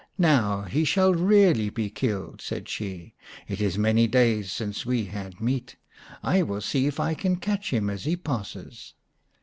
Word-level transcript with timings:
"Now 0.17 0.63
he 0.63 0.83
shall 0.83 1.13
really 1.13 1.69
be 1.69 1.91
killed," 1.91 2.41
said 2.41 2.67
she;" 2.67 3.13
it 3.47 3.61
is 3.61 3.77
many 3.77 4.07
days 4.07 4.51
since 4.51 4.83
we 4.83 5.05
had 5.05 5.39
meat. 5.39 5.75
I 6.23 6.41
will 6.41 6.61
see 6.61 6.87
if 6.87 6.99
I 6.99 7.13
can 7.13 7.35
catch 7.35 7.71
him 7.71 7.87
as 7.87 8.05
he 8.05 8.15
passes." 8.15 8.95